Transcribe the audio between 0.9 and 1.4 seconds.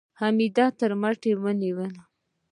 مټ